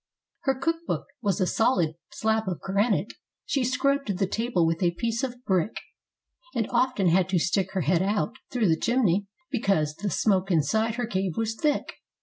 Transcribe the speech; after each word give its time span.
'T 0.45 0.49
X 0.49 0.55
Her 0.55 0.61
cook 0.61 0.85
book 0.87 1.05
was 1.21 1.39
a 1.39 1.45
solid 1.45 1.93
slab 2.11 2.45
of 2.47 2.59
granite; 2.59 3.13
she 3.45 3.63
scrubbed 3.63 4.17
the 4.17 4.25
table 4.25 4.65
with 4.65 4.81
a 4.81 4.95
piece 4.95 5.23
of 5.23 5.45
brick, 5.45 5.75
And 6.55 6.65
often 6.71 7.05
had 7.09 7.29
to 7.29 7.37
stick 7.37 7.73
her 7.73 7.81
head 7.81 8.01
out 8.01 8.33
through 8.49 8.69
the 8.69 8.79
chimney, 8.79 9.27
because 9.51 9.93
the 9.93 10.09
smoke 10.09 10.49
inside 10.49 10.95
her 10.95 11.05
cave 11.05 11.37
was 11.37 11.53
thick. 11.53 11.97